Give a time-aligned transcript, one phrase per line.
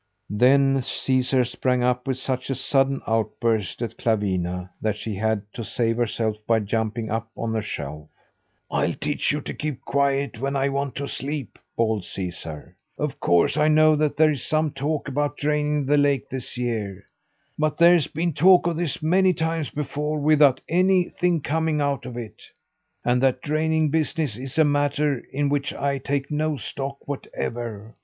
[0.31, 5.63] Then Caesar sprang up with such a sudden outburst at Clawina that she had to
[5.63, 8.09] save herself by jumping up on a shelf.
[8.71, 12.75] "I'll teach you to keep quiet when I want to sleep," bawled Caesar.
[12.97, 17.03] "Of course I know that there is some talk about draining the lake this year.
[17.59, 22.41] But there's been talk of this many times before without anything coming of it.
[23.05, 27.93] And that draining business is a matter in which I take no stock whatever.